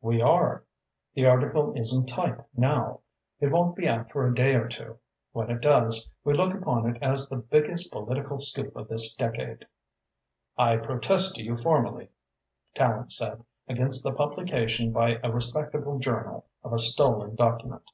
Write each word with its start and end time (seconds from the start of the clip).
"We 0.00 0.20
are. 0.22 0.62
The 1.14 1.26
article 1.26 1.72
is 1.74 1.92
in 1.92 2.06
type 2.06 2.46
now. 2.56 3.00
It 3.40 3.48
won't 3.50 3.74
be 3.74 3.88
out 3.88 4.12
for 4.12 4.24
a 4.24 4.32
day 4.32 4.54
or 4.54 4.68
two. 4.68 4.98
When 5.32 5.50
it 5.50 5.60
does, 5.60 6.08
we 6.22 6.34
look 6.34 6.54
upon 6.54 6.88
it 6.94 7.02
as 7.02 7.28
the 7.28 7.38
biggest 7.38 7.90
political 7.90 8.38
scoop 8.38 8.76
of 8.76 8.86
this 8.86 9.12
decade." 9.16 9.66
"I 10.56 10.76
protest 10.76 11.34
to 11.34 11.42
you 11.42 11.56
formally," 11.56 12.10
Tallente 12.76 13.10
said, 13.10 13.44
"against 13.66 14.04
the 14.04 14.12
publication 14.12 14.92
by 14.92 15.18
a 15.20 15.32
respectable 15.32 15.98
journal 15.98 16.46
of 16.62 16.72
a 16.72 16.78
stolen 16.78 17.34
document." 17.34 17.90